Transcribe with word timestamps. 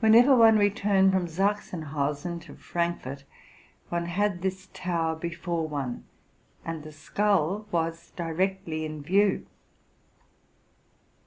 Whenever 0.00 0.36
one 0.36 0.58
returned 0.58 1.10
from 1.10 1.26
Sachsenhausen 1.26 2.38
to 2.40 2.54
Frankfort, 2.54 3.24
one 3.88 4.04
had 4.04 4.42
this 4.42 4.68
tower 4.74 5.16
before 5.16 5.66
one; 5.66 6.04
and 6.66 6.82
the 6.82 6.92
skull 6.92 7.66
was 7.72 8.10
directly 8.10 8.84
in 8.84 9.00
view. 9.00 9.46